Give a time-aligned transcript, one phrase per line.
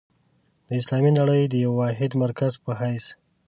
[0.67, 3.05] د اسلامي نړۍ د یوه واحد مرکز په حیث.